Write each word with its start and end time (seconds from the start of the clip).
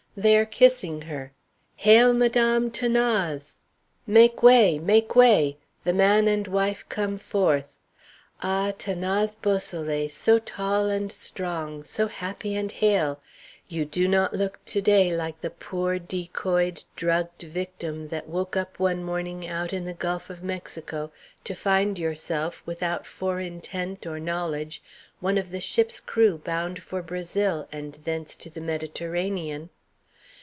They 0.17 0.35
are 0.37 0.45
kissing 0.45 1.03
her. 1.03 1.31
Hail, 1.77 2.13
Madame 2.13 2.69
'Thanase! 2.69 3.59
"Make 4.05 4.43
way, 4.43 4.77
make 4.77 5.15
way!" 5.15 5.55
The 5.85 5.93
man 5.93 6.27
and 6.27 6.45
wife 6.49 6.83
come 6.89 7.17
forth. 7.17 7.77
Ah! 8.43 8.73
'Thanase 8.77 9.37
Beausoleil, 9.41 10.09
so 10.09 10.37
tall 10.37 10.89
and 10.89 11.09
strong, 11.13 11.85
so 11.85 12.07
happy 12.09 12.55
and 12.57 12.73
hale, 12.73 13.21
you 13.69 13.85
do 13.85 14.05
not 14.05 14.33
look 14.33 14.59
to 14.65 14.81
day 14.81 15.15
like 15.15 15.39
the 15.39 15.49
poor 15.49 15.97
decoyed, 15.97 16.83
drugged 16.97 17.43
victim 17.43 18.09
that 18.09 18.27
woke 18.27 18.57
up 18.57 18.79
one 18.81 19.05
morning 19.05 19.47
out 19.47 19.71
in 19.71 19.85
the 19.85 19.93
Gulf 19.93 20.29
of 20.29 20.43
Mexico 20.43 21.09
to 21.45 21.55
find 21.55 21.97
yourself, 21.97 22.61
without 22.65 23.05
fore 23.05 23.39
intent 23.39 24.05
or 24.05 24.19
knowledge, 24.19 24.81
one 25.21 25.37
of 25.37 25.53
a 25.53 25.61
ship's 25.61 26.01
crew 26.01 26.37
bound 26.37 26.83
for 26.83 27.01
Brazil 27.01 27.65
and 27.71 27.93
thence 28.03 28.35
to 28.35 28.49
the 28.49 28.59
Mediterranean! 28.59 29.69